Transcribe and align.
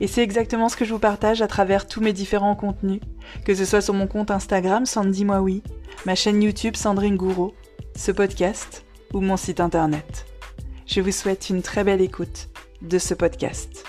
Et 0.00 0.08
c'est 0.08 0.22
exactement 0.22 0.68
ce 0.68 0.76
que 0.76 0.84
je 0.84 0.92
vous 0.92 0.98
partage 0.98 1.40
à 1.40 1.46
travers 1.46 1.86
tous 1.86 2.00
mes 2.00 2.12
différents 2.12 2.56
contenus, 2.56 3.00
que 3.44 3.54
ce 3.54 3.64
soit 3.64 3.80
sur 3.80 3.94
mon 3.94 4.08
compte 4.08 4.32
Instagram 4.32 4.86
Sandy 4.86 5.24
Moi 5.24 5.44
ma 6.04 6.16
chaîne 6.16 6.42
YouTube 6.42 6.74
Sandrine 6.74 7.16
Gouraud, 7.16 7.54
ce 7.96 8.10
podcast 8.10 8.84
ou 9.12 9.20
mon 9.20 9.36
site 9.36 9.60
internet. 9.60 10.26
Je 10.86 11.00
vous 11.00 11.12
souhaite 11.12 11.48
une 11.48 11.62
très 11.62 11.84
belle 11.84 12.00
écoute 12.00 12.48
de 12.82 12.98
ce 12.98 13.14
podcast. 13.14 13.84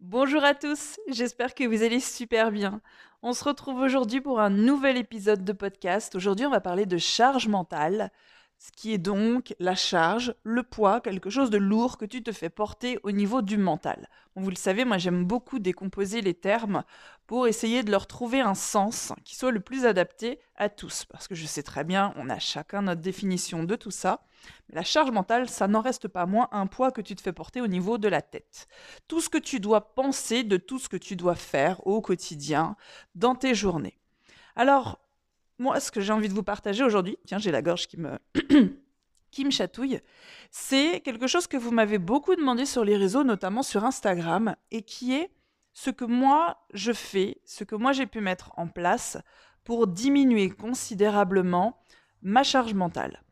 Bonjour 0.00 0.42
à 0.42 0.54
tous, 0.54 0.98
j'espère 1.08 1.54
que 1.54 1.64
vous 1.64 1.82
allez 1.82 2.00
super 2.00 2.50
bien. 2.50 2.80
On 3.22 3.34
se 3.34 3.44
retrouve 3.44 3.80
aujourd'hui 3.80 4.22
pour 4.22 4.40
un 4.40 4.50
nouvel 4.50 4.96
épisode 4.96 5.44
de 5.44 5.52
podcast. 5.52 6.14
Aujourd'hui, 6.14 6.46
on 6.46 6.50
va 6.50 6.60
parler 6.60 6.86
de 6.86 6.98
charge 6.98 7.46
mentale 7.46 8.10
ce 8.58 8.72
qui 8.72 8.92
est 8.92 8.98
donc 8.98 9.54
la 9.58 9.74
charge, 9.74 10.34
le 10.42 10.62
poids, 10.62 11.00
quelque 11.00 11.30
chose 11.30 11.50
de 11.50 11.58
lourd 11.58 11.98
que 11.98 12.04
tu 12.04 12.22
te 12.22 12.32
fais 12.32 12.48
porter 12.48 12.98
au 13.02 13.10
niveau 13.10 13.42
du 13.42 13.58
mental. 13.58 14.08
vous 14.36 14.48
le 14.48 14.56
savez, 14.56 14.84
moi 14.84 14.98
j'aime 14.98 15.24
beaucoup 15.24 15.58
décomposer 15.58 16.22
les 16.22 16.34
termes 16.34 16.82
pour 17.26 17.46
essayer 17.46 17.82
de 17.82 17.90
leur 17.90 18.06
trouver 18.06 18.40
un 18.40 18.54
sens 18.54 19.12
qui 19.24 19.36
soit 19.36 19.50
le 19.50 19.60
plus 19.60 19.84
adapté 19.84 20.40
à 20.56 20.68
tous, 20.68 21.04
parce 21.04 21.28
que 21.28 21.34
je 21.34 21.46
sais 21.46 21.62
très 21.62 21.84
bien, 21.84 22.14
on 22.16 22.30
a 22.30 22.38
chacun 22.38 22.82
notre 22.82 23.00
définition 23.00 23.64
de 23.64 23.76
tout 23.76 23.90
ça. 23.90 24.26
Mais 24.68 24.76
la 24.76 24.82
charge 24.82 25.10
mentale, 25.10 25.48
ça 25.48 25.68
n'en 25.68 25.80
reste 25.80 26.08
pas 26.08 26.26
moins 26.26 26.48
un 26.52 26.66
poids 26.66 26.90
que 26.90 27.00
tu 27.00 27.14
te 27.14 27.22
fais 27.22 27.32
porter 27.32 27.60
au 27.60 27.66
niveau 27.66 27.98
de 27.98 28.08
la 28.08 28.22
tête. 28.22 28.66
Tout 29.08 29.20
ce 29.20 29.28
que 29.28 29.38
tu 29.38 29.60
dois 29.60 29.94
penser 29.94 30.44
de 30.44 30.56
tout 30.56 30.78
ce 30.78 30.88
que 30.88 30.96
tu 30.96 31.16
dois 31.16 31.34
faire 31.34 31.86
au 31.86 32.00
quotidien, 32.00 32.76
dans 33.14 33.34
tes 33.34 33.54
journées. 33.54 33.98
Alors, 34.56 35.00
moi, 35.58 35.80
ce 35.80 35.90
que 35.90 36.00
j'ai 36.00 36.12
envie 36.12 36.28
de 36.28 36.34
vous 36.34 36.42
partager 36.42 36.84
aujourd'hui, 36.84 37.18
tiens, 37.26 37.38
j'ai 37.38 37.50
la 37.50 37.62
gorge 37.62 37.86
qui 37.86 37.98
me, 37.98 38.18
qui 39.30 39.44
me 39.44 39.50
chatouille, 39.50 40.00
c'est 40.50 41.00
quelque 41.00 41.26
chose 41.26 41.46
que 41.46 41.56
vous 41.56 41.70
m'avez 41.70 41.98
beaucoup 41.98 42.34
demandé 42.36 42.66
sur 42.66 42.84
les 42.84 42.96
réseaux, 42.96 43.24
notamment 43.24 43.62
sur 43.62 43.84
Instagram, 43.84 44.56
et 44.70 44.82
qui 44.82 45.14
est 45.14 45.30
ce 45.72 45.90
que 45.90 46.04
moi 46.04 46.58
je 46.72 46.92
fais, 46.92 47.38
ce 47.44 47.64
que 47.64 47.74
moi 47.74 47.92
j'ai 47.92 48.06
pu 48.06 48.20
mettre 48.20 48.52
en 48.56 48.68
place 48.68 49.18
pour 49.64 49.86
diminuer 49.86 50.50
considérablement 50.50 51.80
ma 52.22 52.42
charge 52.42 52.74
mentale. 52.74 53.22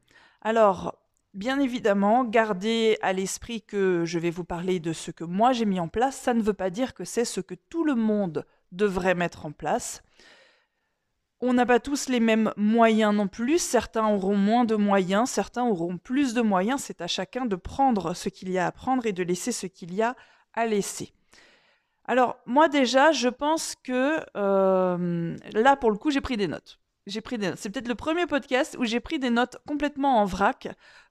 Alors, 0.41 0.99
bien 1.35 1.61
évidemment, 1.61 2.25
gardez 2.25 2.99
à 3.01 3.13
l'esprit 3.13 3.63
que 3.63 4.05
je 4.05 4.19
vais 4.19 4.31
vous 4.31 4.45
parler 4.45 4.81
de 4.81 4.93
ce 4.93 5.11
que 5.11 5.25
moi 5.25 5.53
j'ai 5.53 5.65
mis 5.65 5.81
en 5.81 5.89
place. 5.89 6.17
Ça 6.17 6.35
ne 6.35 6.43
veut 6.43 6.53
pas 6.53 6.71
dire 6.71 6.95
que 6.95 7.05
c'est 7.05 7.25
ce 7.25 7.41
que 7.41 7.55
tout 7.55 7.85
le 7.85 7.95
monde 7.95 8.45
devrait 8.73 9.15
mettre 9.15 9.47
en 9.47 9.53
place. 9.53 10.03
On 11.45 11.55
n'a 11.55 11.67
pas 11.67 11.81
tous 11.81 12.09
les 12.09 12.21
mêmes 12.21 12.53
moyens 12.57 13.13
non 13.13 13.27
plus. 13.27 13.59
Certains 13.59 14.07
auront 14.07 14.37
moins 14.37 14.65
de 14.65 14.77
moyens, 14.77 15.29
certains 15.29 15.65
auront 15.65 15.99
plus 15.99 16.35
de 16.35 16.41
moyens. 16.41 16.83
C'est 16.83 17.01
à 17.01 17.09
chacun 17.09 17.47
de 17.47 17.57
prendre 17.57 18.15
ce 18.15 18.29
qu'il 18.29 18.49
y 18.49 18.59
a 18.59 18.67
à 18.67 18.71
prendre 18.71 19.07
et 19.07 19.13
de 19.13 19.25
laisser 19.25 19.51
ce 19.51 19.67
qu'il 19.67 19.93
y 19.93 20.03
a 20.03 20.15
à 20.55 20.67
laisser. 20.67 21.13
Alors, 22.05 22.37
moi 22.47 22.69
déjà, 22.69 23.11
je 23.11 23.29
pense 23.29 23.75
que 23.83 24.25
euh, 24.37 25.37
là, 25.53 25.75
pour 25.75 25.91
le 25.91 25.99
coup, 25.99 26.13
j'ai 26.13 26.21
pris 26.21 26.37
des 26.37 26.47
notes. 26.47 26.79
J'ai 27.09 27.21
pris 27.21 27.39
C'est 27.57 27.71
peut-être 27.71 27.89
le 27.89 27.97
premier 27.97 28.27
podcast 28.27 28.77
où 28.79 28.85
j'ai 28.85 29.01
pris 29.01 29.19
des 29.19 29.31
notes 29.31 29.57
complètement 29.67 30.21
en 30.21 30.25
vrac 30.25 30.69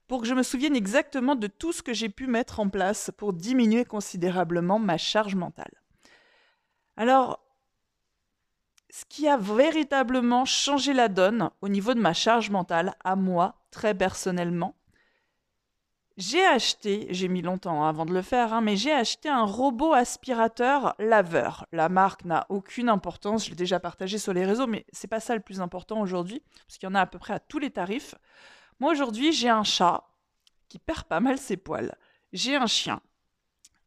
pour 0.08 0.22
que 0.22 0.26
je 0.26 0.32
me 0.32 0.42
souvienne 0.42 0.74
exactement 0.74 1.34
de 1.34 1.46
tout 1.46 1.72
ce 1.72 1.82
que 1.82 1.92
j'ai 1.92 2.08
pu 2.08 2.26
mettre 2.26 2.58
en 2.58 2.70
place 2.70 3.10
pour 3.18 3.34
diminuer 3.34 3.84
considérablement 3.84 4.78
ma 4.78 4.96
charge 4.96 5.34
mentale. 5.34 5.82
Alors, 6.96 7.40
ce 8.92 9.06
qui 9.08 9.26
a 9.26 9.38
véritablement 9.38 10.44
changé 10.44 10.92
la 10.92 11.08
donne 11.08 11.50
au 11.62 11.70
niveau 11.70 11.94
de 11.94 12.00
ma 12.00 12.12
charge 12.12 12.50
mentale, 12.50 12.94
à 13.02 13.16
moi, 13.16 13.54
très 13.70 13.94
personnellement, 13.94 14.76
j'ai 16.18 16.44
acheté, 16.44 17.06
j'ai 17.08 17.28
mis 17.28 17.40
longtemps 17.40 17.86
avant 17.86 18.04
de 18.04 18.12
le 18.12 18.20
faire, 18.20 18.52
hein, 18.52 18.60
mais 18.60 18.76
j'ai 18.76 18.92
acheté 18.92 19.30
un 19.30 19.44
robot 19.44 19.94
aspirateur 19.94 20.94
laveur. 20.98 21.66
La 21.72 21.88
marque 21.88 22.26
n'a 22.26 22.44
aucune 22.50 22.90
importance, 22.90 23.46
je 23.46 23.50
l'ai 23.50 23.56
déjà 23.56 23.80
partagé 23.80 24.18
sur 24.18 24.34
les 24.34 24.44
réseaux, 24.44 24.66
mais 24.66 24.84
c'est 24.92 25.08
pas 25.08 25.20
ça 25.20 25.34
le 25.34 25.40
plus 25.40 25.62
important 25.62 25.98
aujourd'hui, 26.02 26.42
parce 26.66 26.76
qu'il 26.76 26.86
y 26.86 26.92
en 26.92 26.94
a 26.94 27.00
à 27.00 27.06
peu 27.06 27.18
près 27.18 27.32
à 27.32 27.40
tous 27.40 27.58
les 27.58 27.70
tarifs. 27.70 28.14
Moi 28.78 28.92
aujourd'hui, 28.92 29.32
j'ai 29.32 29.48
un 29.48 29.64
chat 29.64 30.04
qui 30.68 30.78
perd 30.78 31.04
pas 31.04 31.20
mal 31.20 31.38
ses 31.38 31.56
poils. 31.56 31.96
J'ai 32.34 32.56
un 32.56 32.66
chien 32.66 33.00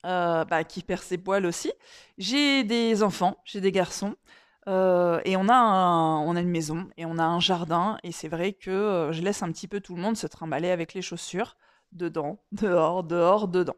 euh, 0.08 0.46
bah, 0.46 0.64
qui 0.64 0.82
perd 0.82 1.04
ses 1.04 1.20
poils 1.20 1.46
aussi. 1.46 1.72
J'ai 2.18 2.64
des 2.64 3.04
enfants, 3.04 3.38
j'ai 3.46 3.62
des 3.62 3.72
garçons. 3.72 4.16
Euh, 4.68 5.22
et 5.26 5.38
on 5.38 5.48
a, 5.48 5.56
on 5.56 6.36
a 6.36 6.42
une 6.42 6.50
maison 6.50 6.88
et 6.98 7.06
on 7.06 7.18
a 7.18 7.24
un 7.24 7.40
jardin. 7.40 7.98
Et 8.04 8.12
c'est 8.12 8.28
vrai 8.28 8.54
que 8.54 8.72
euh, 8.72 9.12
je 9.12 9.22
laisse 9.22 9.44
un 9.44 9.52
petit 9.52 9.68
peu 9.68 9.80
tout 9.80 9.96
le 9.96 10.02
monde 10.02 10.18
se 10.18 10.28
trimballer 10.28 10.72
avec 10.72 10.94
les 10.94 11.02
chaussures. 11.02 11.58
Dedans, 11.92 12.40
dehors, 12.52 13.04
dehors, 13.04 13.48
dedans. 13.48 13.76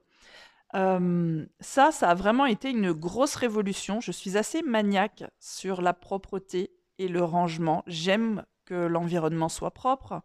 Ça, 1.60 1.92
ça 1.92 2.10
a 2.10 2.14
vraiment 2.14 2.46
été 2.46 2.70
une 2.70 2.92
grosse 2.92 3.36
révolution. 3.36 4.00
Je 4.02 4.12
suis 4.12 4.38
assez 4.38 4.62
maniaque 4.62 5.24
sur 5.40 5.82
la 5.82 5.94
propreté 5.94 6.72
et 7.00 7.08
le 7.08 7.24
rangement. 7.24 7.84
J'aime 7.88 8.44
que 8.66 8.76
l'environnement 8.76 9.50
soit 9.50 9.72
propre. 9.72 10.22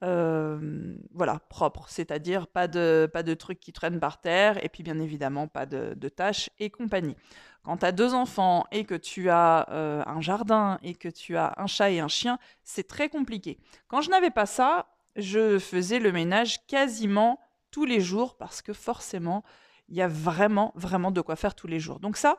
Voilà, 0.00 1.38
propre, 1.48 1.86
c'est-à-dire 1.88 2.46
pas 2.46 2.68
de, 2.68 3.08
pas 3.12 3.22
de 3.22 3.34
trucs 3.34 3.60
qui 3.60 3.72
traînent 3.72 4.00
par 4.00 4.20
terre 4.20 4.62
et 4.64 4.68
puis 4.68 4.82
bien 4.82 4.98
évidemment 4.98 5.48
pas 5.48 5.66
de, 5.66 6.08
tâches 6.08 6.50
et 6.58 6.70
compagnie. 6.70 7.16
Quand 7.62 7.78
tu 7.78 7.86
as 7.86 7.92
deux 7.92 8.12
enfants 8.12 8.66
et 8.70 8.84
que 8.84 8.94
tu 8.94 9.30
as 9.30 9.66
un 10.06 10.20
jardin 10.20 10.78
et 10.82 10.94
que 10.94 11.08
tu 11.08 11.36
as 11.36 11.54
un 11.56 11.66
chat 11.66 11.90
et 11.90 12.00
un 12.00 12.08
chien, 12.08 12.38
c'est 12.62 12.86
très 12.86 13.08
compliqué. 13.08 13.58
Quand 13.88 14.02
je 14.02 14.10
n'avais 14.10 14.30
pas 14.30 14.46
ça, 14.46 14.86
je 15.16 15.58
faisais 15.58 15.98
le 15.98 16.12
ménage 16.12 16.66
quasiment 16.66 17.40
tous 17.70 17.84
les 17.84 18.00
jours 18.00 18.36
parce 18.36 18.62
que 18.62 18.72
forcément, 18.72 19.42
il 19.88 19.96
y 19.96 20.02
a 20.02 20.08
vraiment, 20.08 20.72
vraiment 20.74 21.10
de 21.10 21.20
quoi 21.20 21.36
faire 21.36 21.54
tous 21.54 21.66
les 21.66 21.80
jours. 21.80 22.00
Donc 22.00 22.16
ça, 22.16 22.38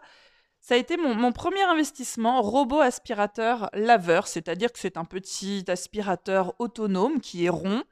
ça 0.66 0.74
a 0.74 0.78
été 0.80 0.98
mon, 0.98 1.32
premier 1.32 1.62
investissement, 1.62 2.42
robot 2.42 2.82
aspirateur 2.82 3.70
laveur, 3.74 4.26
c'est-à-dire 4.26 4.74
que 4.74 4.80
c'est 4.80 4.98
un 4.98 5.06
petit 5.06 5.64
aspirateur 5.68 6.56
autonome 6.58 7.22
qui 7.22 7.46
est 7.46 7.50
rond, 7.50 7.84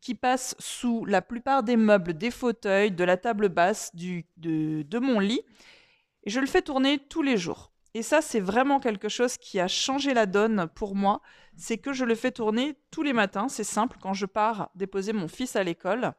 qui 0.00 0.14
passe 0.14 0.54
sous 0.60 1.04
la 1.06 1.22
plupart 1.22 1.64
des 1.64 1.76
meubles, 1.76 2.14
des 2.14 2.30
fauteuils, 2.30 2.92
de 2.92 3.02
la 3.02 3.16
table 3.16 3.48
basse 3.48 3.90
du, 3.96 4.26
de, 4.36 4.82
de 4.82 4.98
mon 5.00 5.18
lit 5.18 5.42
et 6.22 6.30
je 6.30 6.38
le 6.38 6.46
fais 6.46 6.62
tourner 6.62 7.00
tous 7.00 7.22
les 7.22 7.36
jours. 7.36 7.72
Et 7.94 8.02
ça, 8.04 8.20
c'est 8.22 8.38
vraiment 8.38 8.78
quelque 8.78 9.08
chose 9.08 9.36
qui 9.36 9.58
a 9.58 9.66
changé 9.66 10.14
la 10.14 10.26
donne 10.26 10.68
pour 10.76 10.94
moi. 10.94 11.22
C'est 11.56 11.78
que 11.78 11.92
je 11.92 12.04
le 12.04 12.14
fais 12.14 12.30
tourner 12.30 12.76
tous 12.92 13.02
les 13.02 13.12
matins. 13.12 13.48
C'est 13.48 13.64
simple, 13.64 13.96
quand 14.00 14.14
je 14.14 14.26
pars 14.26 14.70
déposer 14.76 15.12
mon 15.12 15.26
fils 15.26 15.56
à 15.56 15.64
l'école, 15.64 16.12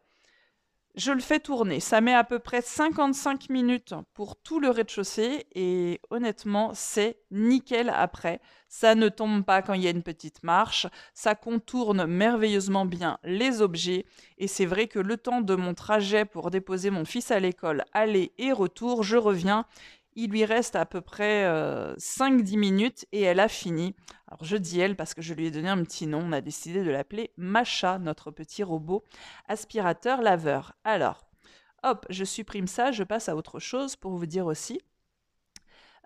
je 0.96 1.12
le 1.12 1.22
fais 1.22 1.40
tourner. 1.40 1.80
Ça 1.80 2.02
met 2.02 2.14
à 2.14 2.24
peu 2.24 2.40
près 2.40 2.62
55 2.62 3.50
minutes 3.50 3.94
pour 4.14 4.36
tout 4.36 4.60
le 4.60 4.70
rez-de-chaussée 4.70 5.48
et 5.56 6.02
honnêtement, 6.10 6.72
c'est 6.74 7.18
nickel 7.32 7.90
après. 7.96 8.42
Ça 8.68 8.96
ne 8.96 9.10
tombe 9.10 9.44
pas 9.44 9.62
quand 9.62 9.74
il 9.74 9.82
y 9.84 9.88
a 9.88 9.92
une 9.92 10.04
petite 10.04 10.44
marche, 10.44 10.88
ça 11.14 11.36
contourne 11.36 12.06
merveilleusement 12.06 12.86
bien 12.86 13.18
les 13.24 13.62
objets 13.62 14.06
et 14.38 14.48
c'est 14.48 14.66
vrai 14.66 14.88
que 14.88 15.00
le 15.00 15.18
temps 15.18 15.42
de 15.42 15.56
mon 15.56 15.74
trajet 15.74 16.26
pour 16.26 16.52
déposer 16.52 16.90
mon 16.90 17.06
fils 17.06 17.32
à 17.32 17.40
l'école, 17.40 17.84
aller 17.94 18.32
et 18.38 18.52
retour, 18.52 19.04
je 19.04 19.18
reviens 19.18 19.66
il 20.16 20.32
lui 20.32 20.46
reste 20.46 20.76
à 20.76 20.86
peu 20.86 21.02
près 21.02 21.46
5-10 21.98 22.58
minutes 22.58 23.06
et 23.12 23.22
elle 23.22 23.40
a 23.40 23.48
fini. 23.48 23.96
Alors 24.28 24.44
je 24.44 24.58
dis 24.58 24.80
elle 24.80 24.96
parce 24.96 25.14
que 25.14 25.22
je 25.22 25.34
lui 25.34 25.48
ai 25.48 25.52
donné 25.52 25.70
un 25.70 25.84
petit 25.84 26.08
nom. 26.08 26.22
On 26.24 26.32
a 26.32 26.42
décidé 26.42 26.84
de 26.84 26.92
l'appeler 26.92 27.32
Macha, 27.38 28.00
notre 28.00 28.32
petit 28.32 28.64
robot 28.64 29.04
aspirateur 29.48 30.22
laveur. 30.22 30.74
Alors, 30.84 31.26
hop, 31.84 32.06
je 32.10 32.24
supprime 32.24 32.68
ça, 32.68 32.92
je 32.92 33.04
passe 33.04 33.30
à 33.30 33.36
autre 33.36 33.60
chose 33.60 33.96
pour 33.96 34.16
vous 34.16 34.26
dire 34.26 34.46
aussi. 34.46 34.82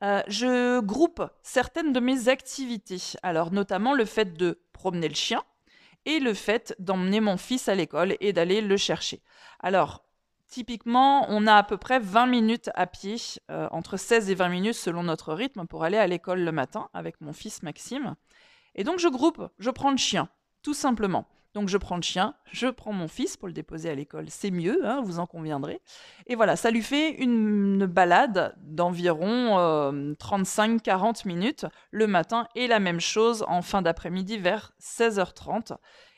Euh, 0.04 0.22
je 0.28 0.82
groupe 0.82 1.24
certaines 1.42 1.94
de 1.94 2.00
mes 2.00 2.28
activités. 2.28 3.02
Alors, 3.24 3.52
notamment 3.52 3.94
le 3.94 4.06
fait 4.06 4.34
de 4.34 4.62
promener 4.74 5.08
le 5.08 5.16
chien 5.16 5.44
et 6.06 6.20
le 6.20 6.34
fait 6.34 6.76
d'emmener 6.80 7.22
mon 7.22 7.38
fils 7.38 7.70
à 7.70 7.76
l'école 7.76 8.16
et 8.20 8.34
d'aller 8.34 8.62
le 8.62 8.78
chercher. 8.78 9.22
Alors, 9.60 10.05
typiquement, 10.48 11.26
on 11.30 11.48
a 11.48 11.56
à 11.56 11.64
peu 11.64 11.78
près 11.78 12.00
20 12.00 12.28
minutes 12.28 12.70
à 12.76 12.88
pied, 12.88 13.18
euh, 13.52 13.68
entre 13.72 13.98
16 13.98 14.30
et 14.30 14.36
20 14.36 14.50
minutes 14.50 14.76
selon 14.76 15.04
notre 15.04 15.34
rythme, 15.34 15.66
pour 15.66 15.84
aller 15.84 15.98
à 15.98 16.08
l'école 16.08 16.42
le 16.42 16.52
matin 16.52 16.90
avec 16.94 17.22
mon 17.22 17.34
fils 17.34 17.64
Maxime. 17.64 18.16
Et 18.76 18.84
donc, 18.84 19.00
je 19.00 19.08
groupe, 19.08 19.48
je 19.60 19.70
prends 19.70 19.92
le 19.92 19.98
chien, 19.98 20.30
tout 20.62 20.74
simplement. 20.74 21.28
Donc 21.56 21.70
je 21.70 21.78
prends 21.78 21.96
le 21.96 22.02
chien, 22.02 22.36
je 22.52 22.68
prends 22.68 22.92
mon 22.92 23.08
fils 23.08 23.38
pour 23.38 23.48
le 23.48 23.54
déposer 23.54 23.90
à 23.90 23.96
l'école, 23.96 24.26
c'est 24.28 24.52
mieux, 24.52 24.86
hein, 24.86 25.02
vous 25.02 25.20
en 25.20 25.26
conviendrez. 25.26 25.80
Et 26.28 26.36
voilà, 26.36 26.58
ça 26.58 26.70
lui 26.70 26.82
fait 26.82 27.12
une 27.12 27.86
balade 27.86 28.54
d'environ 28.58 29.56
35-40 30.20 30.92
euh, 30.92 31.12
minutes 31.26 31.66
le 31.92 32.08
matin 32.08 32.50
et 32.56 32.68
la 32.68 32.82
même 32.82 33.00
chose 33.00 33.46
en 33.48 33.62
fin 33.62 33.82
d'après-midi 33.82 34.38
vers 34.38 34.74
16h30. 34.82 35.78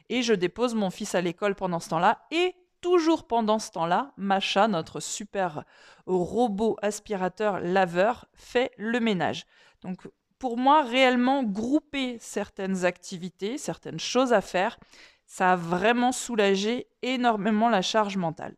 Et 0.09 0.23
je 0.23 0.33
dépose 0.33 0.73
mon 0.73 0.89
fils 0.89 1.13
à 1.13 1.21
l'école 1.21 1.53
pendant 1.53 1.79
ce 1.79 1.89
temps-là 1.89 2.17
et 2.31 2.55
toujours 2.81 3.27
pendant 3.27 3.59
ce 3.59 3.71
temps-là, 3.71 4.11
Macha, 4.17 4.67
notre 4.67 4.99
super 4.99 5.63
robot 6.05 6.77
aspirateur 6.81 7.59
laveur, 7.59 8.27
fait 8.33 8.71
le 8.77 8.99
ménage. 8.99 9.45
Donc 9.81 10.07
pour 10.39 10.57
moi, 10.57 10.83
réellement 10.83 11.43
grouper 11.43 12.17
certaines 12.19 12.85
activités, 12.85 13.57
certaines 13.57 13.99
choses 13.99 14.33
à 14.33 14.41
faire, 14.41 14.79
ça 15.25 15.53
a 15.53 15.55
vraiment 15.55 16.11
soulagé 16.11 16.87
énormément 17.01 17.69
la 17.69 17.81
charge 17.81 18.17
mentale. 18.17 18.55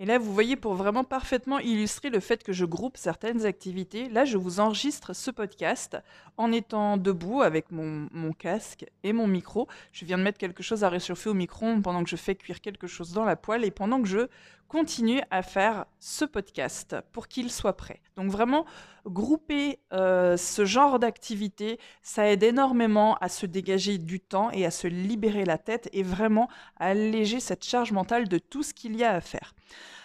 Et 0.00 0.06
là, 0.06 0.16
vous 0.18 0.32
voyez, 0.32 0.54
pour 0.54 0.74
vraiment 0.74 1.02
parfaitement 1.02 1.58
illustrer 1.58 2.08
le 2.08 2.20
fait 2.20 2.44
que 2.44 2.52
je 2.52 2.64
groupe 2.64 2.96
certaines 2.96 3.44
activités, 3.44 4.08
là, 4.08 4.24
je 4.24 4.36
vous 4.38 4.60
enregistre 4.60 5.12
ce 5.12 5.32
podcast 5.32 5.96
en 6.36 6.52
étant 6.52 6.96
debout 6.96 7.42
avec 7.42 7.72
mon, 7.72 8.32
casque 8.32 8.86
et 9.02 9.12
mon 9.12 9.26
micro. 9.26 9.66
Je 9.90 10.04
viens 10.04 10.16
de 10.16 10.22
mettre 10.22 10.38
quelque 10.38 10.62
chose 10.62 10.84
à 10.84 10.88
réchauffer 10.88 11.30
au 11.30 11.34
micro 11.34 11.66
pendant 11.82 12.04
que 12.04 12.10
je 12.10 12.14
fais 12.14 12.36
cuire 12.36 12.60
quelque 12.60 12.86
chose 12.86 13.12
dans 13.12 13.24
la 13.24 13.34
poêle 13.34 13.64
et 13.64 13.72
pendant 13.72 14.00
que 14.00 14.06
je 14.06 14.28
continue 14.68 15.20
à 15.32 15.42
faire 15.42 15.86
ce 15.98 16.24
podcast 16.24 16.94
pour 17.10 17.26
qu'il 17.26 17.50
soit 17.50 17.76
prêt. 17.76 18.00
Donc 18.16 18.30
vraiment, 18.30 18.66
grouper 19.04 19.80
euh, 19.92 20.36
ce 20.36 20.64
genre 20.64 21.00
d'activité, 21.00 21.80
ça 22.02 22.30
aide 22.30 22.44
énormément 22.44 23.16
à 23.16 23.28
se 23.28 23.46
dégager 23.46 23.98
du 23.98 24.20
temps 24.20 24.52
et 24.52 24.64
à 24.64 24.70
se 24.70 24.86
libérer 24.86 25.44
la 25.44 25.58
tête 25.58 25.88
et 25.92 26.04
vraiment 26.04 26.48
à 26.76 26.88
alléger 26.88 27.40
cette 27.40 27.64
charge 27.64 27.90
mentale 27.90 28.28
de 28.28 28.38
tout 28.38 28.62
ce 28.62 28.74
qu'il 28.74 28.94
y 28.94 29.02
a 29.02 29.12
à 29.12 29.20
faire. 29.20 29.54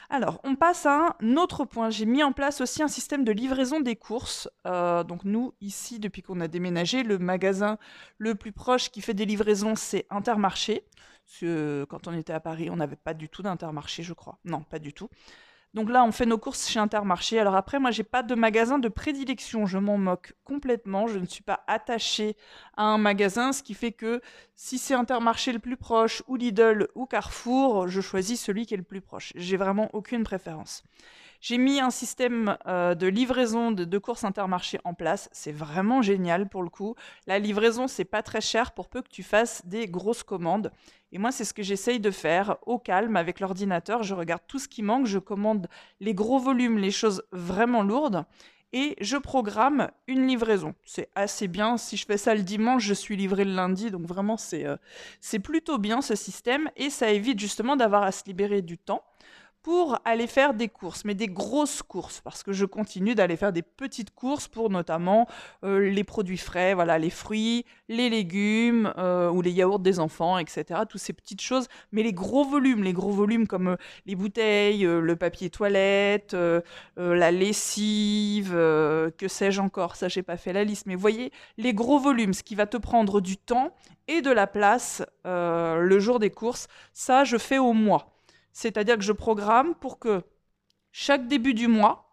Alors, 0.09 0.39
on 0.43 0.55
passe 0.55 0.85
à 0.85 1.15
un 1.19 1.37
autre 1.37 1.65
point. 1.65 1.89
J'ai 1.89 2.05
mis 2.05 2.23
en 2.23 2.33
place 2.33 2.61
aussi 2.61 2.83
un 2.83 2.87
système 2.87 3.23
de 3.23 3.31
livraison 3.31 3.79
des 3.79 3.95
courses. 3.95 4.47
Euh, 4.67 5.03
donc 5.03 5.25
nous, 5.25 5.53
ici, 5.61 5.99
depuis 5.99 6.21
qu'on 6.21 6.39
a 6.41 6.47
déménagé, 6.47 7.03
le 7.03 7.17
magasin 7.17 7.77
le 8.17 8.35
plus 8.35 8.51
proche 8.51 8.91
qui 8.91 9.01
fait 9.01 9.13
des 9.13 9.25
livraisons, 9.25 9.75
c'est 9.75 10.05
Intermarché. 10.09 10.83
quand 11.41 12.07
on 12.07 12.13
était 12.13 12.33
à 12.33 12.39
Paris, 12.39 12.69
on 12.69 12.75
n'avait 12.75 12.95
pas 12.95 13.13
du 13.13 13.29
tout 13.29 13.41
d'Intermarché, 13.41 14.03
je 14.03 14.13
crois. 14.13 14.37
Non, 14.45 14.61
pas 14.61 14.79
du 14.79 14.93
tout. 14.93 15.09
Donc 15.73 15.89
là, 15.89 16.03
on 16.03 16.11
fait 16.11 16.27
nos 16.27 16.37
courses 16.37 16.67
chez 16.69 16.79
Intermarché. 16.79 17.39
Alors 17.39 17.55
après, 17.55 17.79
moi, 17.79 17.89
j'ai 17.89 18.03
pas 18.03 18.21
de 18.21 18.35
magasin 18.35 18.77
de 18.77 18.89
prédilection. 18.89 19.65
Je 19.65 19.79
m'en 19.79 19.97
moque 19.97 20.33
complètement. 20.43 21.07
Je 21.07 21.17
ne 21.17 21.25
suis 21.25 21.41
pas 21.43 21.63
attachée 21.67 22.37
à 22.77 22.83
un 22.83 22.99
magasin, 22.99 23.53
ce 23.53 23.63
qui 23.63 23.73
fait 23.73 23.91
que 23.91 24.21
si 24.55 24.77
c'est 24.77 24.93
Intermarché 24.93 25.51
le 25.51 25.59
plus 25.59 25.77
proche, 25.77 26.21
ou 26.27 26.35
Lidl, 26.35 26.87
ou 26.93 27.07
Carrefour, 27.07 27.87
je 27.87 28.01
choisis 28.01 28.39
celui 28.39 28.67
qui 28.67 28.75
est 28.75 28.77
le 28.77 28.83
plus 28.83 29.01
proche. 29.01 29.33
J'ai 29.35 29.57
vraiment 29.57 29.89
aucune 29.93 30.23
préférence. 30.23 30.83
J'ai 31.43 31.57
mis 31.57 31.81
un 31.81 31.89
système 31.89 32.57
euh, 32.67 32.95
de 32.95 33.05
livraison 33.05 33.71
de, 33.71 33.97
courses 33.97 34.23
intermarché 34.23 34.79
en 34.85 34.93
place. 34.93 35.27
C'est 35.33 35.51
vraiment 35.51 36.01
génial 36.01 36.47
pour 36.47 36.63
le 36.63 36.69
coup. 36.69 36.95
La 37.27 37.37
livraison, 37.37 37.89
c'est 37.89 38.05
pas 38.05 38.23
très 38.23 38.39
cher 38.39 38.71
pour 38.71 38.87
peu 38.87 39.01
que 39.01 39.09
tu 39.09 39.23
fasses 39.23 39.61
des 39.65 39.87
grosses 39.87 40.23
commandes. 40.23 40.71
Et 41.11 41.17
moi, 41.17 41.33
c'est 41.33 41.43
ce 41.43 41.53
que 41.53 41.61
j'essaye 41.61 41.99
de 41.99 42.11
faire 42.11 42.55
au 42.65 42.79
calme 42.79 43.17
avec 43.17 43.41
l'ordinateur. 43.41 44.03
Je 44.03 44.15
regarde 44.15 44.43
tout 44.47 44.57
ce 44.57 44.69
qui 44.69 44.83
manque, 44.83 45.05
je 45.05 45.19
commande 45.19 45.67
les 45.99 46.13
gros 46.13 46.39
volumes, 46.39 46.77
les 46.77 46.91
choses 46.91 47.23
vraiment 47.33 47.83
lourdes 47.83 48.23
et 48.71 48.95
je 49.01 49.17
programme 49.17 49.91
une 50.07 50.25
livraison. 50.25 50.75
C'est 50.85 51.09
assez 51.13 51.49
bien. 51.49 51.75
Si 51.75 51.97
je 51.97 52.05
fais 52.05 52.17
ça 52.17 52.35
le 52.35 52.43
dimanche, 52.43 52.83
je 52.83 52.93
suis 52.93 53.17
livré 53.17 53.43
le 53.43 53.53
lundi. 53.53 53.91
Donc 53.91 54.05
vraiment, 54.05 54.37
c'est 54.37 54.65
euh, 54.65 54.77
c'est 55.19 55.39
plutôt 55.39 55.77
bien 55.77 56.01
ce 56.01 56.15
système 56.15 56.71
et 56.77 56.89
ça 56.89 57.11
évite 57.11 57.37
justement 57.37 57.75
d'avoir 57.75 58.03
à 58.03 58.13
se 58.13 58.23
libérer 58.27 58.61
du 58.61 58.77
temps 58.77 59.03
pour 59.63 59.97
aller 60.03 60.27
faire 60.27 60.53
des 60.53 60.67
courses, 60.67 61.05
mais 61.05 61.15
des 61.15 61.29
grosses 61.29 61.81
courses, 61.81 62.19
parce 62.19 62.43
que 62.43 62.51
je 62.51 62.65
continue 62.65 63.15
d'aller 63.15 63.37
faire 63.37 63.53
des 63.53 63.61
petites 63.61 64.13
courses 64.13 64.49
pour 64.49 64.69
notamment 64.69 65.25
euh, 65.63 65.89
les 65.89 66.03
produits 66.03 66.37
frais, 66.37 66.73
voilà, 66.73 66.99
les 66.99 67.09
fruits, 67.09 67.65
les 67.87 68.09
légumes 68.09 68.93
euh, 68.97 69.29
ou 69.29 69.41
les 69.41 69.51
yaourts 69.51 69.79
des 69.79 70.01
enfants, 70.01 70.37
etc. 70.37 70.81
Toutes 70.89 70.99
ces 70.99 71.13
petites 71.13 71.39
choses, 71.39 71.69
mais 71.93 72.03
les 72.03 72.11
gros 72.11 72.43
volumes, 72.43 72.83
les 72.83 72.91
gros 72.91 73.11
volumes 73.11 73.47
comme 73.47 73.69
euh, 73.69 73.75
les 74.05 74.15
bouteilles, 74.15 74.83
le 74.83 75.15
papier 75.15 75.49
toilette, 75.49 76.35
la 76.97 77.31
lessive, 77.31 78.51
que 78.51 79.27
sais-je 79.27 79.61
encore, 79.61 79.95
ça 79.95 80.09
j'ai 80.09 80.23
pas 80.23 80.35
fait 80.35 80.51
la 80.51 80.65
liste, 80.65 80.87
mais 80.87 80.95
voyez, 80.95 81.31
les 81.57 81.73
gros 81.73 81.99
volumes, 81.99 82.33
ce 82.33 82.43
qui 82.43 82.55
va 82.55 82.65
te 82.65 82.77
prendre 82.77 83.21
du 83.21 83.37
temps 83.37 83.73
et 84.09 84.21
de 84.21 84.31
la 84.31 84.47
place 84.47 85.03
le 85.23 85.99
jour 85.99 86.19
des 86.19 86.31
courses, 86.31 86.67
ça 86.91 87.23
je 87.23 87.37
fais 87.37 87.59
au 87.59 87.71
mois. 87.71 88.12
C'est-à-dire 88.53 88.97
que 88.97 89.03
je 89.03 89.11
programme 89.11 89.75
pour 89.75 89.99
que 89.99 90.21
chaque 90.91 91.27
début 91.27 91.53
du 91.53 91.67
mois, 91.67 92.03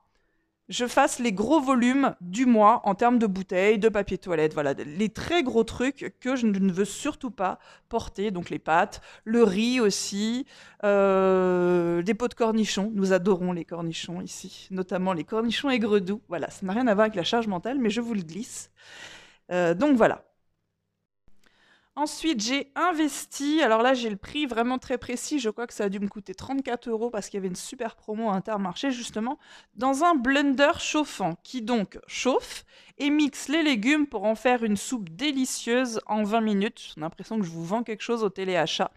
je 0.70 0.86
fasse 0.86 1.18
les 1.18 1.32
gros 1.32 1.60
volumes 1.60 2.14
du 2.20 2.46
mois 2.46 2.80
en 2.84 2.94
termes 2.94 3.18
de 3.18 3.26
bouteilles, 3.26 3.78
de 3.78 3.88
papier 3.88 4.18
toilette, 4.18 4.54
voilà, 4.54 4.72
les 4.72 5.08
très 5.08 5.42
gros 5.42 5.64
trucs 5.64 6.14
que 6.20 6.36
je 6.36 6.46
ne 6.46 6.72
veux 6.72 6.84
surtout 6.84 7.32
pas 7.32 7.58
porter, 7.88 8.30
donc 8.30 8.50
les 8.50 8.60
pâtes, 8.60 9.00
le 9.24 9.42
riz 9.42 9.80
aussi, 9.80 10.46
euh, 10.84 12.02
des 12.02 12.14
pots 12.14 12.28
de 12.28 12.34
cornichons, 12.34 12.92
nous 12.94 13.12
adorons 13.12 13.50
les 13.52 13.64
cornichons 13.64 14.20
ici, 14.20 14.68
notamment 14.70 15.12
les 15.12 15.24
cornichons 15.24 15.70
aigre 15.70 15.98
doux, 15.98 16.22
voilà, 16.28 16.48
ça 16.50 16.64
n'a 16.64 16.72
rien 16.72 16.86
à 16.86 16.94
voir 16.94 17.06
avec 17.06 17.16
la 17.16 17.24
charge 17.24 17.48
mentale, 17.48 17.78
mais 17.80 17.90
je 17.90 18.00
vous 18.00 18.14
le 18.14 18.22
glisse. 18.22 18.70
Euh, 19.50 19.74
donc 19.74 19.96
voilà, 19.96 20.22
Ensuite, 22.00 22.40
j'ai 22.40 22.72
investi. 22.76 23.60
Alors 23.60 23.82
là, 23.82 23.92
j'ai 23.92 24.08
le 24.08 24.16
prix 24.16 24.46
vraiment 24.46 24.78
très 24.78 24.96
précis. 24.96 25.38
Je 25.38 25.50
crois 25.50 25.66
que 25.66 25.74
ça 25.74 25.84
a 25.84 25.88
dû 25.90 26.00
me 26.00 26.08
coûter 26.08 26.34
34 26.34 26.88
euros 26.88 27.10
parce 27.10 27.28
qu'il 27.28 27.36
y 27.36 27.40
avait 27.40 27.48
une 27.48 27.54
super 27.54 27.94
promo 27.94 28.30
à 28.30 28.32
Intermarché, 28.32 28.90
justement, 28.90 29.38
dans 29.74 30.02
un 30.02 30.14
blender 30.14 30.70
chauffant 30.78 31.36
qui 31.42 31.60
donc 31.60 31.98
chauffe 32.06 32.64
et 32.96 33.10
mixe 33.10 33.48
les 33.48 33.62
légumes 33.62 34.06
pour 34.06 34.24
en 34.24 34.34
faire 34.34 34.64
une 34.64 34.78
soupe 34.78 35.10
délicieuse 35.10 36.00
en 36.06 36.22
20 36.22 36.40
minutes. 36.40 36.92
J'ai 36.94 37.02
l'impression 37.02 37.38
que 37.38 37.44
je 37.44 37.50
vous 37.50 37.66
vends 37.66 37.82
quelque 37.82 38.00
chose 38.02 38.24
au 38.24 38.30
téléachat. 38.30 38.90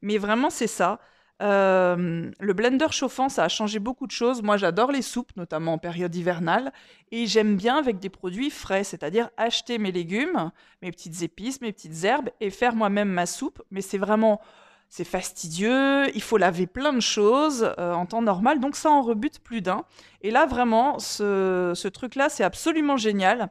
Mais 0.00 0.16
vraiment, 0.16 0.48
c'est 0.48 0.68
ça. 0.68 1.00
Euh, 1.42 2.30
le 2.38 2.52
blender 2.52 2.86
chauffant, 2.90 3.28
ça 3.28 3.44
a 3.44 3.48
changé 3.48 3.78
beaucoup 3.78 4.06
de 4.06 4.12
choses. 4.12 4.42
Moi, 4.42 4.56
j'adore 4.56 4.92
les 4.92 5.02
soupes, 5.02 5.36
notamment 5.36 5.74
en 5.74 5.78
période 5.78 6.14
hivernale, 6.14 6.72
et 7.10 7.26
j'aime 7.26 7.56
bien 7.56 7.76
avec 7.76 7.98
des 7.98 8.08
produits 8.08 8.50
frais, 8.50 8.84
c'est-à-dire 8.84 9.30
acheter 9.36 9.78
mes 9.78 9.92
légumes, 9.92 10.50
mes 10.82 10.90
petites 10.92 11.22
épices, 11.22 11.60
mes 11.60 11.72
petites 11.72 12.04
herbes, 12.04 12.30
et 12.40 12.50
faire 12.50 12.74
moi-même 12.74 13.08
ma 13.08 13.26
soupe. 13.26 13.62
Mais 13.70 13.80
c'est 13.80 13.98
vraiment, 13.98 14.40
c'est 14.88 15.04
fastidieux. 15.04 16.14
Il 16.14 16.22
faut 16.22 16.36
laver 16.36 16.66
plein 16.66 16.92
de 16.92 17.00
choses 17.00 17.72
euh, 17.78 17.92
en 17.92 18.06
temps 18.06 18.22
normal, 18.22 18.60
donc 18.60 18.76
ça 18.76 18.90
en 18.90 19.02
rebute 19.02 19.40
plus 19.40 19.60
d'un. 19.60 19.84
Et 20.22 20.30
là, 20.30 20.46
vraiment, 20.46 20.98
ce, 21.00 21.72
ce 21.74 21.88
truc-là, 21.88 22.28
c'est 22.28 22.44
absolument 22.44 22.96
génial. 22.96 23.50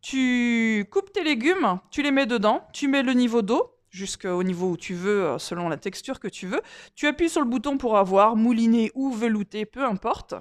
Tu 0.00 0.86
coupes 0.90 1.12
tes 1.12 1.24
légumes, 1.24 1.80
tu 1.90 2.02
les 2.02 2.12
mets 2.12 2.26
dedans, 2.26 2.66
tu 2.72 2.88
mets 2.88 3.02
le 3.02 3.12
niveau 3.12 3.42
d'eau, 3.42 3.74
jusqu'au 3.90 4.42
niveau 4.42 4.70
où 4.70 4.76
tu 4.76 4.94
veux, 4.94 5.24
euh, 5.24 5.38
selon 5.38 5.68
la 5.68 5.76
texture 5.76 6.20
que 6.20 6.28
tu 6.28 6.46
veux. 6.46 6.60
Tu 6.94 7.06
appuies 7.06 7.28
sur 7.28 7.40
le 7.40 7.46
bouton 7.46 7.78
pour 7.78 7.96
avoir 7.96 8.36
mouliné 8.36 8.90
ou 8.94 9.10
velouté, 9.10 9.66
peu 9.66 9.84
importe. 9.84 10.34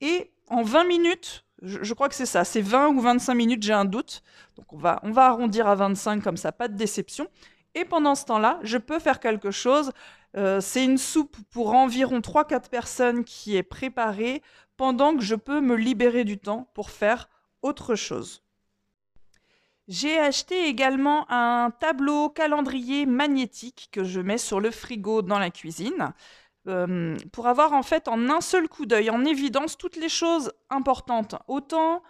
Et 0.00 0.30
en 0.48 0.62
20 0.62 0.84
minutes, 0.84 1.44
je, 1.62 1.92
crois 1.94 2.08
que 2.08 2.14
c'est 2.14 2.26
ça, 2.26 2.44
c'est 2.44 2.60
20 2.60 2.88
ou 2.88 3.00
25 3.00 3.34
minutes, 3.34 3.62
j'ai 3.62 3.72
un 3.72 3.84
doute. 3.84 4.22
Donc 4.56 4.72
on 4.72 4.78
va, 4.78 5.00
on 5.02 5.10
va 5.10 5.26
arrondir 5.26 5.66
à 5.66 5.74
25 5.74 6.22
comme 6.22 6.36
ça, 6.36 6.52
pas 6.52 6.68
de 6.68 6.76
déception. 6.76 7.28
Et 7.74 7.84
pendant 7.84 8.14
ce 8.14 8.24
temps-là, 8.26 8.60
je 8.62 8.78
peux 8.78 8.98
faire 8.98 9.20
quelque 9.20 9.50
chose. 9.50 9.92
Euh, 10.36 10.60
c'est 10.60 10.84
une 10.84 10.98
soupe 10.98 11.36
pour 11.50 11.74
environ 11.74 12.20
3-4 12.20 12.68
personnes 12.68 13.24
qui 13.24 13.56
est 13.56 13.62
préparée 13.62 14.42
pendant 14.76 15.16
que 15.16 15.22
je 15.22 15.34
peux 15.34 15.60
me 15.60 15.74
libérer 15.74 16.24
du 16.24 16.38
temps 16.38 16.70
pour 16.74 16.90
faire 16.90 17.28
autre 17.62 17.94
chose. 17.94 18.42
J'ai 19.88 20.18
acheté 20.18 20.68
également 20.68 21.24
un 21.30 21.70
tableau 21.70 22.28
calendrier 22.28 23.06
magnétique 23.06 23.88
que 23.90 24.04
je 24.04 24.20
mets 24.20 24.36
sur 24.38 24.60
le 24.60 24.70
frigo 24.70 25.22
dans 25.22 25.38
la 25.38 25.50
cuisine 25.50 26.12
euh, 26.66 27.16
pour 27.32 27.46
avoir 27.46 27.72
en 27.72 27.82
fait 27.82 28.06
en 28.06 28.28
un 28.28 28.42
seul 28.42 28.68
coup 28.68 28.84
d'œil 28.84 29.08
en 29.08 29.24
évidence 29.24 29.78
toutes 29.78 29.96
les 29.96 30.10
choses 30.10 30.52
importantes, 30.68 31.36
autant 31.48 32.02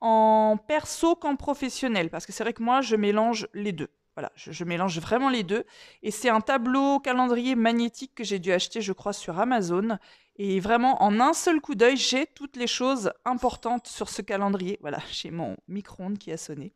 en 0.00 0.56
perso 0.66 1.14
qu'en 1.14 1.36
professionnel, 1.36 2.08
parce 2.08 2.24
que 2.24 2.32
c'est 2.32 2.42
vrai 2.42 2.54
que 2.54 2.62
moi 2.62 2.80
je 2.80 2.96
mélange 2.96 3.48
les 3.52 3.72
deux. 3.72 3.90
Voilà, 4.14 4.32
je, 4.34 4.50
je 4.50 4.64
mélange 4.64 4.98
vraiment 4.98 5.28
les 5.28 5.42
deux. 5.42 5.64
Et 6.02 6.10
c'est 6.10 6.30
un 6.30 6.40
tableau 6.40 7.00
calendrier 7.00 7.54
magnétique 7.54 8.14
que 8.14 8.24
j'ai 8.24 8.38
dû 8.38 8.50
acheter, 8.50 8.80
je 8.80 8.94
crois, 8.94 9.12
sur 9.12 9.38
Amazon. 9.38 9.98
Et 10.36 10.58
vraiment, 10.58 11.02
en 11.02 11.20
un 11.20 11.34
seul 11.34 11.60
coup 11.60 11.74
d'œil, 11.74 11.98
j'ai 11.98 12.26
toutes 12.26 12.56
les 12.56 12.66
choses 12.66 13.12
importantes 13.26 13.88
sur 13.88 14.08
ce 14.08 14.22
calendrier. 14.22 14.78
Voilà, 14.80 15.00
j'ai 15.12 15.30
mon 15.30 15.58
micro-ondes 15.68 16.16
qui 16.16 16.32
a 16.32 16.38
sonné. 16.38 16.72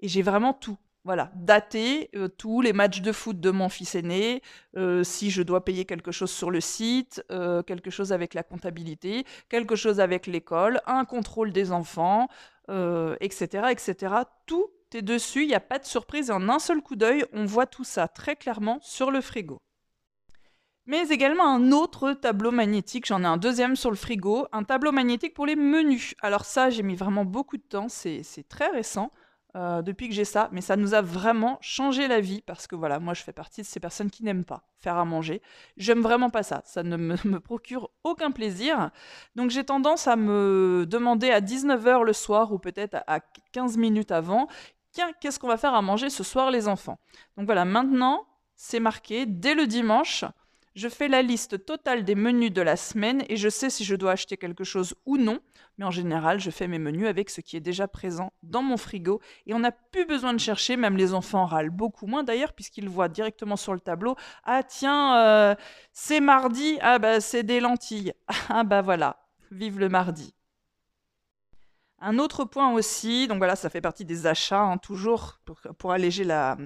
Et 0.00 0.08
j'ai 0.08 0.22
vraiment 0.22 0.52
tout. 0.52 0.76
Voilà, 1.04 1.30
dater 1.34 2.10
euh, 2.14 2.28
tous 2.28 2.60
les 2.60 2.74
matchs 2.74 3.00
de 3.00 3.10
foot 3.10 3.40
de 3.40 3.50
mon 3.50 3.70
fils 3.70 3.94
aîné, 3.94 4.42
euh, 4.76 5.02
si 5.02 5.30
je 5.30 5.42
dois 5.42 5.64
payer 5.64 5.86
quelque 5.86 6.12
chose 6.12 6.30
sur 6.30 6.50
le 6.50 6.60
site, 6.60 7.24
euh, 7.32 7.62
quelque 7.62 7.88
chose 7.90 8.12
avec 8.12 8.34
la 8.34 8.42
comptabilité, 8.42 9.24
quelque 9.48 9.76
chose 9.76 9.98
avec 9.98 10.26
l'école, 10.26 10.82
un 10.86 11.06
contrôle 11.06 11.52
des 11.52 11.72
enfants, 11.72 12.28
etc., 13.20 13.68
etc. 13.70 14.14
Tout 14.46 14.70
est 14.94 15.02
dessus, 15.02 15.42
il 15.42 15.48
n'y 15.48 15.54
a 15.54 15.60
pas 15.60 15.80
de 15.80 15.86
surprise. 15.86 16.30
En 16.30 16.48
un 16.48 16.60
seul 16.60 16.82
coup 16.82 16.94
d'œil, 16.94 17.24
on 17.32 17.44
voit 17.44 17.66
tout 17.66 17.82
ça 17.82 18.06
très 18.06 18.36
clairement 18.36 18.78
sur 18.80 19.10
le 19.10 19.20
frigo. 19.20 19.58
Mais 20.86 21.08
également 21.08 21.48
un 21.52 21.72
autre 21.72 22.12
tableau 22.12 22.52
magnétique, 22.52 23.06
j'en 23.06 23.22
ai 23.22 23.26
un 23.26 23.38
deuxième 23.38 23.74
sur 23.74 23.90
le 23.90 23.96
frigo, 23.96 24.46
un 24.52 24.62
tableau 24.62 24.92
magnétique 24.92 25.34
pour 25.34 25.46
les 25.46 25.56
menus. 25.56 26.14
Alors 26.20 26.44
ça, 26.44 26.70
j'ai 26.70 26.82
mis 26.82 26.94
vraiment 26.94 27.24
beaucoup 27.24 27.56
de 27.56 27.62
temps, 27.62 27.88
c'est 27.88 28.22
très 28.48 28.68
récent. 28.68 29.10
Euh, 29.56 29.82
depuis 29.82 30.08
que 30.08 30.14
j'ai 30.14 30.24
ça, 30.24 30.48
mais 30.52 30.60
ça 30.60 30.76
nous 30.76 30.94
a 30.94 31.02
vraiment 31.02 31.58
changé 31.60 32.06
la 32.06 32.20
vie 32.20 32.40
parce 32.42 32.68
que 32.68 32.76
voilà, 32.76 33.00
moi 33.00 33.14
je 33.14 33.22
fais 33.22 33.32
partie 33.32 33.62
de 33.62 33.66
ces 33.66 33.80
personnes 33.80 34.08
qui 34.08 34.22
n'aiment 34.22 34.44
pas 34.44 34.62
faire 34.78 34.96
à 34.96 35.04
manger. 35.04 35.42
J'aime 35.76 36.02
vraiment 36.02 36.30
pas 36.30 36.44
ça, 36.44 36.62
ça 36.64 36.84
ne 36.84 36.96
me, 36.96 37.16
me 37.24 37.40
procure 37.40 37.90
aucun 38.04 38.30
plaisir. 38.30 38.90
Donc 39.34 39.50
j'ai 39.50 39.64
tendance 39.64 40.06
à 40.06 40.14
me 40.14 40.86
demander 40.88 41.30
à 41.30 41.40
19h 41.40 42.04
le 42.04 42.12
soir 42.12 42.52
ou 42.52 42.58
peut-être 42.60 42.98
à 43.08 43.18
15 43.50 43.76
minutes 43.76 44.12
avant, 44.12 44.46
qu'est-ce 45.20 45.40
qu'on 45.40 45.48
va 45.48 45.56
faire 45.56 45.74
à 45.74 45.82
manger 45.82 46.10
ce 46.10 46.22
soir 46.22 46.52
les 46.52 46.68
enfants? 46.68 46.98
Donc 47.36 47.46
voilà, 47.46 47.64
maintenant 47.64 48.26
c'est 48.54 48.80
marqué 48.80 49.26
dès 49.26 49.54
le 49.54 49.66
dimanche. 49.66 50.24
Je 50.76 50.88
fais 50.88 51.08
la 51.08 51.20
liste 51.20 51.64
totale 51.66 52.04
des 52.04 52.14
menus 52.14 52.52
de 52.52 52.62
la 52.62 52.76
semaine 52.76 53.24
et 53.28 53.36
je 53.36 53.48
sais 53.48 53.70
si 53.70 53.84
je 53.84 53.96
dois 53.96 54.12
acheter 54.12 54.36
quelque 54.36 54.62
chose 54.62 54.94
ou 55.04 55.16
non. 55.16 55.40
Mais 55.78 55.84
en 55.84 55.90
général, 55.90 56.38
je 56.38 56.50
fais 56.50 56.68
mes 56.68 56.78
menus 56.78 57.08
avec 57.08 57.28
ce 57.28 57.40
qui 57.40 57.56
est 57.56 57.60
déjà 57.60 57.88
présent 57.88 58.32
dans 58.44 58.62
mon 58.62 58.76
frigo 58.76 59.20
et 59.46 59.54
on 59.54 59.58
n'a 59.58 59.72
plus 59.72 60.06
besoin 60.06 60.32
de 60.32 60.38
chercher. 60.38 60.76
Même 60.76 60.96
les 60.96 61.12
enfants 61.12 61.44
râlent 61.44 61.70
beaucoup 61.70 62.06
moins 62.06 62.22
d'ailleurs 62.22 62.52
puisqu'ils 62.52 62.88
voient 62.88 63.08
directement 63.08 63.56
sur 63.56 63.74
le 63.74 63.80
tableau 63.80 64.14
Ah 64.44 64.62
tiens, 64.62 65.18
euh, 65.18 65.54
c'est 65.92 66.20
mardi, 66.20 66.78
ah 66.82 67.00
bah 67.00 67.20
c'est 67.20 67.42
des 67.42 67.60
lentilles. 67.60 68.12
Ah 68.48 68.64
bah 68.64 68.82
voilà, 68.82 69.16
vive 69.50 69.78
le 69.78 69.88
mardi. 69.88 70.34
Un 72.02 72.18
autre 72.18 72.46
point 72.46 72.72
aussi, 72.72 73.28
donc 73.28 73.38
voilà, 73.38 73.56
ça 73.56 73.68
fait 73.68 73.82
partie 73.82 74.06
des 74.06 74.26
achats, 74.26 74.62
hein, 74.62 74.78
toujours 74.78 75.38
pour, 75.76 75.92
alléger 75.92 76.24
la, 76.24 76.56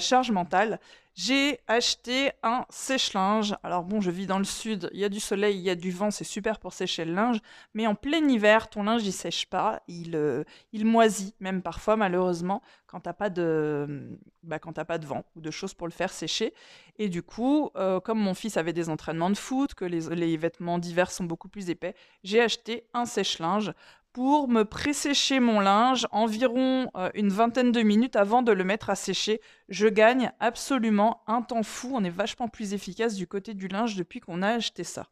charge 0.00 0.32
mentale. 0.32 0.80
J'ai 1.14 1.60
acheté 1.68 2.32
un 2.42 2.64
sèche-linge. 2.68 3.54
Alors 3.62 3.84
bon, 3.84 4.00
je 4.00 4.10
vis 4.10 4.26
dans 4.26 4.38
le 4.38 4.44
sud, 4.44 4.88
il 4.92 4.98
y 4.98 5.04
a 5.04 5.08
du 5.08 5.20
soleil, 5.20 5.56
il 5.56 5.62
y 5.62 5.70
a 5.70 5.76
du 5.76 5.92
vent, 5.92 6.10
c'est 6.10 6.24
super 6.24 6.58
pour 6.58 6.72
sécher 6.72 7.04
le 7.04 7.12
linge. 7.12 7.38
Mais 7.74 7.86
en 7.86 7.94
plein 7.94 8.26
hiver, 8.26 8.70
ton 8.70 8.82
linge, 8.82 9.06
il 9.06 9.12
sèche 9.12 9.46
pas, 9.46 9.82
il, 9.86 10.16
euh, 10.16 10.42
il 10.72 10.84
moisit, 10.84 11.34
même 11.38 11.62
parfois 11.62 11.96
malheureusement, 11.96 12.62
quand 12.86 13.00
t'as 13.00 13.12
pas 13.12 13.30
de, 13.30 14.18
bah, 14.42 14.58
pas 14.58 14.98
de 14.98 15.06
vent 15.06 15.24
ou 15.36 15.42
de 15.42 15.50
choses 15.52 15.74
pour 15.74 15.86
le 15.86 15.92
faire 15.92 16.10
sécher. 16.12 16.54
Et 16.98 17.08
du 17.08 17.22
coup, 17.22 17.70
euh, 17.76 18.00
comme 18.00 18.18
mon 18.18 18.34
fils 18.34 18.56
avait 18.56 18.72
des 18.72 18.88
entraînements 18.88 19.30
de 19.30 19.36
foot, 19.36 19.74
que 19.74 19.84
les, 19.84 20.08
les 20.14 20.36
vêtements 20.36 20.78
d'hiver 20.78 21.10
sont 21.10 21.24
beaucoup 21.24 21.48
plus 21.48 21.70
épais, 21.70 21.94
j'ai 22.24 22.40
acheté 22.40 22.86
un 22.94 23.04
sèche-linge 23.04 23.72
pour 24.12 24.48
me 24.48 24.64
présécher 24.64 25.40
mon 25.40 25.60
linge 25.60 26.06
environ 26.10 26.90
euh, 26.96 27.10
une 27.14 27.30
vingtaine 27.30 27.72
de 27.72 27.82
minutes 27.82 28.16
avant 28.16 28.42
de 28.42 28.52
le 28.52 28.64
mettre 28.64 28.90
à 28.90 28.94
sécher. 28.94 29.40
Je 29.68 29.88
gagne 29.88 30.32
absolument 30.38 31.22
un 31.26 31.42
temps 31.42 31.62
fou. 31.62 31.92
On 31.94 32.04
est 32.04 32.10
vachement 32.10 32.48
plus 32.48 32.74
efficace 32.74 33.14
du 33.14 33.26
côté 33.26 33.54
du 33.54 33.68
linge 33.68 33.96
depuis 33.96 34.20
qu'on 34.20 34.42
a 34.42 34.48
acheté 34.48 34.84
ça. 34.84 35.08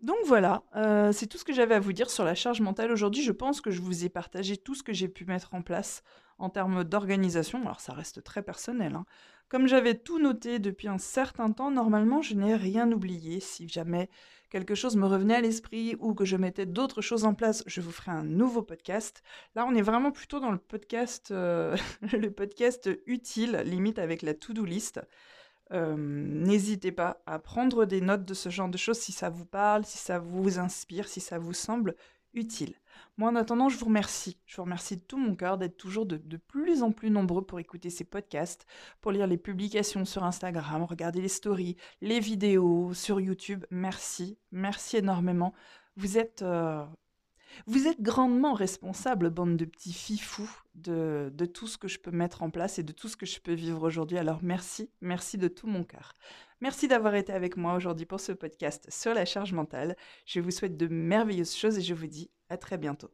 Donc 0.00 0.18
voilà, 0.26 0.62
euh, 0.76 1.10
c'est 1.10 1.26
tout 1.26 1.38
ce 1.38 1.44
que 1.44 1.52
j'avais 1.52 1.74
à 1.74 1.80
vous 1.80 1.92
dire 1.92 2.08
sur 2.08 2.24
la 2.24 2.36
charge 2.36 2.60
mentale 2.60 2.92
aujourd'hui. 2.92 3.22
Je 3.22 3.32
pense 3.32 3.60
que 3.60 3.72
je 3.72 3.80
vous 3.80 4.04
ai 4.04 4.08
partagé 4.08 4.56
tout 4.56 4.76
ce 4.76 4.84
que 4.84 4.92
j'ai 4.92 5.08
pu 5.08 5.24
mettre 5.24 5.54
en 5.54 5.62
place 5.62 6.02
en 6.38 6.50
termes 6.50 6.84
d'organisation. 6.84 7.62
Alors 7.62 7.80
ça 7.80 7.94
reste 7.94 8.22
très 8.22 8.42
personnel. 8.42 8.94
Hein. 8.94 9.06
Comme 9.48 9.66
j'avais 9.66 9.94
tout 9.94 10.20
noté 10.20 10.60
depuis 10.60 10.86
un 10.86 10.98
certain 10.98 11.50
temps, 11.50 11.72
normalement 11.72 12.22
je 12.22 12.34
n'ai 12.34 12.54
rien 12.54 12.92
oublié. 12.92 13.40
Si 13.40 13.68
jamais 13.68 14.08
quelque 14.50 14.74
chose 14.74 14.96
me 14.96 15.06
revenait 15.06 15.36
à 15.36 15.40
l'esprit 15.40 15.96
ou 15.98 16.14
que 16.14 16.24
je 16.24 16.36
mettais 16.36 16.66
d'autres 16.66 17.02
choses 17.02 17.24
en 17.24 17.34
place, 17.34 17.62
je 17.66 17.80
vous 17.80 17.90
ferai 17.90 18.12
un 18.12 18.24
nouveau 18.24 18.62
podcast. 18.62 19.22
Là, 19.54 19.66
on 19.66 19.74
est 19.74 19.82
vraiment 19.82 20.10
plutôt 20.10 20.40
dans 20.40 20.50
le 20.50 20.58
podcast, 20.58 21.30
euh, 21.30 21.76
le 22.12 22.30
podcast 22.30 22.90
utile, 23.06 23.62
limite 23.64 23.98
avec 23.98 24.22
la 24.22 24.34
to-do 24.34 24.64
list. 24.64 25.00
Euh, 25.72 25.96
n'hésitez 25.98 26.92
pas 26.92 27.22
à 27.26 27.38
prendre 27.38 27.84
des 27.84 28.00
notes 28.00 28.24
de 28.24 28.34
ce 28.34 28.48
genre 28.48 28.68
de 28.68 28.78
choses 28.78 28.98
si 28.98 29.12
ça 29.12 29.28
vous 29.28 29.44
parle, 29.44 29.84
si 29.84 29.98
ça 29.98 30.18
vous 30.18 30.58
inspire, 30.58 31.08
si 31.08 31.20
ça 31.20 31.38
vous 31.38 31.52
semble 31.52 31.94
utile. 32.32 32.74
Moi, 33.16 33.30
en 33.30 33.36
attendant, 33.36 33.68
je 33.68 33.78
vous 33.78 33.86
remercie. 33.86 34.38
Je 34.46 34.56
vous 34.56 34.62
remercie 34.62 34.96
de 34.96 35.02
tout 35.02 35.18
mon 35.18 35.34
cœur 35.34 35.58
d'être 35.58 35.76
toujours 35.76 36.06
de, 36.06 36.16
plus 36.36 36.82
en 36.82 36.92
plus 36.92 37.10
nombreux 37.10 37.42
pour 37.44 37.60
écouter 37.60 37.90
ces 37.90 38.04
podcasts, 38.04 38.66
pour 39.00 39.12
lire 39.12 39.26
les 39.26 39.36
publications 39.36 40.04
sur 40.04 40.24
Instagram, 40.24 40.84
regarder 40.84 41.20
les 41.20 41.28
stories, 41.28 41.76
les 42.00 42.20
vidéos 42.20 42.94
sur 42.94 43.20
YouTube. 43.20 43.64
Merci, 43.70 44.38
merci 44.52 44.98
énormément. 44.98 45.52
Vous 45.96 46.18
êtes, 46.18 46.42
euh, 46.42 46.84
vous 47.66 47.86
êtes 47.88 48.00
grandement 48.00 48.54
responsable, 48.54 49.30
bande 49.30 49.56
de 49.56 49.64
petits 49.64 49.92
fifous, 49.92 50.50
de, 50.74 51.32
de 51.34 51.46
tout 51.46 51.66
ce 51.66 51.78
que 51.78 51.88
je 51.88 51.98
peux 51.98 52.12
mettre 52.12 52.42
en 52.42 52.50
place 52.50 52.78
et 52.78 52.82
de 52.82 52.92
tout 52.92 53.08
ce 53.08 53.16
que 53.16 53.26
je 53.26 53.40
peux 53.40 53.54
vivre 53.54 53.82
aujourd'hui. 53.82 54.18
Alors 54.18 54.38
merci, 54.42 54.90
merci 55.00 55.38
de 55.38 55.48
tout 55.48 55.66
mon 55.66 55.82
cœur. 55.82 56.14
Merci 56.60 56.86
d'avoir 56.88 57.14
été 57.16 57.32
avec 57.32 57.56
moi 57.56 57.74
aujourd'hui 57.74 58.06
pour 58.06 58.20
ce 58.20 58.32
podcast 58.32 58.88
sur 58.90 59.14
la 59.14 59.24
charge 59.24 59.52
mentale. 59.52 59.96
Je 60.26 60.40
vous 60.40 60.50
souhaite 60.50 60.76
de 60.76 60.86
merveilleuses 60.88 61.54
choses 61.56 61.78
et 61.78 61.82
je 61.82 61.94
vous 61.94 62.06
dis 62.06 62.30
à 62.48 62.56
très 62.56 62.78
bientôt. 62.78 63.10